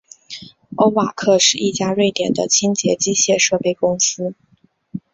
[0.77, 4.33] 欧瓦克是一家瑞典的清洁机械设备公司。